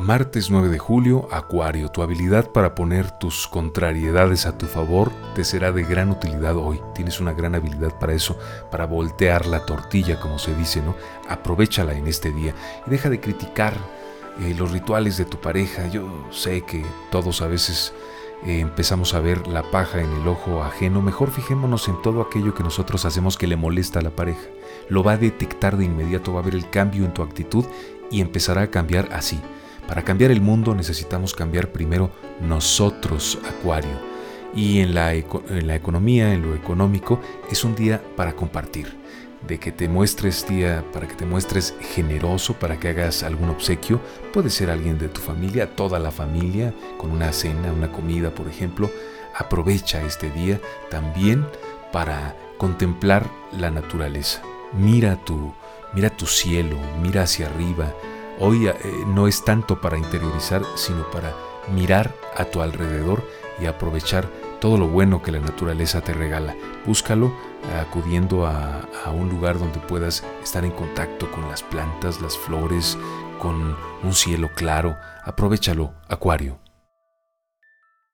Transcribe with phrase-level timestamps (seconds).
[0.00, 5.44] Martes 9 de julio, Acuario, tu habilidad para poner tus contrariedades a tu favor te
[5.44, 6.80] será de gran utilidad hoy.
[6.96, 8.36] Tienes una gran habilidad para eso,
[8.72, 10.96] para voltear la tortilla, como se dice, ¿no?
[11.28, 13.74] Aprovechala en este día y deja de criticar
[14.40, 15.86] eh, los rituales de tu pareja.
[15.86, 17.94] Yo sé que todos a veces
[18.44, 21.02] eh, empezamos a ver la paja en el ojo ajeno.
[21.02, 24.42] Mejor fijémonos en todo aquello que nosotros hacemos que le molesta a la pareja.
[24.88, 27.64] Lo va a detectar de inmediato, va a ver el cambio en tu actitud
[28.10, 29.40] y empezará a cambiar así
[29.88, 34.14] para cambiar el mundo necesitamos cambiar primero nosotros, Acuario.
[34.54, 37.20] Y en la, en la economía, en lo económico,
[37.50, 38.96] es un día para compartir.
[39.46, 44.00] De que te muestres día, para que te muestres generoso, para que hagas algún obsequio.
[44.32, 48.48] Puede ser alguien de tu familia, toda la familia, con una cena, una comida, por
[48.48, 48.90] ejemplo.
[49.36, 51.44] Aprovecha este día también
[51.92, 54.40] para contemplar la naturaleza.
[54.72, 55.52] Mira tu,
[55.94, 57.92] mira tu cielo, mira hacia arriba,
[58.40, 58.74] Hoy eh,
[59.06, 61.34] no es tanto para interiorizar, sino para
[61.72, 63.22] mirar a tu alrededor
[63.60, 64.28] y aprovechar
[64.60, 66.56] todo lo bueno que la naturaleza te regala.
[66.86, 67.32] Búscalo
[67.80, 72.98] acudiendo a, a, un lugar donde puedas estar en contacto con las plantas, las flores,
[73.40, 74.96] con un cielo claro.
[75.24, 76.63] Aprovechalo, Acuario.